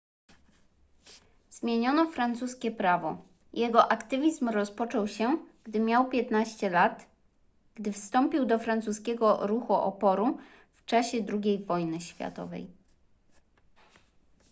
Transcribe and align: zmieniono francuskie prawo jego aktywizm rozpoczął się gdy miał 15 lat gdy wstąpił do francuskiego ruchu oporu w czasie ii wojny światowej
zmieniono 1.51 2.11
francuskie 2.11 2.71
prawo 2.71 3.21
jego 3.53 3.91
aktywizm 3.91 4.49
rozpoczął 4.49 5.07
się 5.07 5.37
gdy 5.63 5.79
miał 5.79 6.09
15 6.09 6.69
lat 6.69 7.05
gdy 7.75 7.91
wstąpił 7.93 8.45
do 8.45 8.59
francuskiego 8.59 9.47
ruchu 9.47 9.73
oporu 9.73 10.37
w 10.75 10.85
czasie 10.85 11.17
ii 11.17 11.65
wojny 11.65 12.01
światowej 12.01 12.67